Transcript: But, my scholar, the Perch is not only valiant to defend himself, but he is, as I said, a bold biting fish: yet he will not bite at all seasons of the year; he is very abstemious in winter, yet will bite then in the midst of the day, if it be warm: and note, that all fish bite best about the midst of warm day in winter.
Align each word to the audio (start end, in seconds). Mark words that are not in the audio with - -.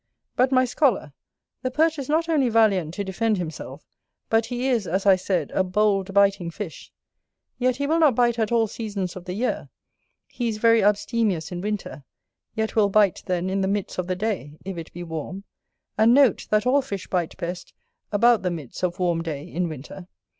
But, 0.35 0.51
my 0.51 0.65
scholar, 0.65 1.13
the 1.61 1.69
Perch 1.69 1.99
is 1.99 2.09
not 2.09 2.27
only 2.27 2.49
valiant 2.49 2.95
to 2.95 3.03
defend 3.03 3.37
himself, 3.37 3.85
but 4.31 4.47
he 4.47 4.67
is, 4.67 4.87
as 4.87 5.05
I 5.05 5.15
said, 5.15 5.51
a 5.51 5.63
bold 5.63 6.11
biting 6.11 6.49
fish: 6.49 6.91
yet 7.59 7.75
he 7.75 7.85
will 7.85 7.99
not 7.99 8.15
bite 8.15 8.39
at 8.39 8.51
all 8.51 8.65
seasons 8.65 9.15
of 9.15 9.25
the 9.25 9.35
year; 9.35 9.69
he 10.27 10.47
is 10.47 10.57
very 10.57 10.81
abstemious 10.83 11.51
in 11.51 11.61
winter, 11.61 12.03
yet 12.55 12.75
will 12.75 12.89
bite 12.89 13.21
then 13.27 13.47
in 13.47 13.61
the 13.61 13.67
midst 13.67 13.99
of 13.99 14.07
the 14.07 14.15
day, 14.15 14.57
if 14.65 14.75
it 14.75 14.91
be 14.91 15.03
warm: 15.03 15.43
and 15.99 16.15
note, 16.15 16.47
that 16.49 16.65
all 16.65 16.81
fish 16.81 17.05
bite 17.05 17.37
best 17.37 17.71
about 18.11 18.41
the 18.41 18.49
midst 18.49 18.81
of 18.81 18.97
warm 18.97 19.21
day 19.21 19.43
in 19.47 19.69
winter. 19.69 20.07